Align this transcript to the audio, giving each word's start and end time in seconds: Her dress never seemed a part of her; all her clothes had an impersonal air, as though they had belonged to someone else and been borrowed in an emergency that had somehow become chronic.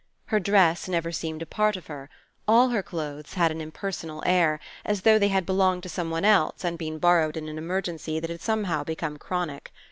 Her 0.25 0.39
dress 0.39 0.87
never 0.89 1.11
seemed 1.11 1.43
a 1.43 1.45
part 1.45 1.77
of 1.77 1.85
her; 1.85 2.09
all 2.47 2.69
her 2.69 2.81
clothes 2.81 3.35
had 3.35 3.51
an 3.51 3.61
impersonal 3.61 4.23
air, 4.25 4.59
as 4.83 5.01
though 5.01 5.19
they 5.19 5.27
had 5.27 5.45
belonged 5.45 5.83
to 5.83 5.89
someone 5.89 6.25
else 6.25 6.63
and 6.65 6.75
been 6.75 6.97
borrowed 6.97 7.37
in 7.37 7.47
an 7.47 7.59
emergency 7.59 8.19
that 8.19 8.31
had 8.31 8.41
somehow 8.41 8.83
become 8.83 9.17
chronic. 9.17 9.71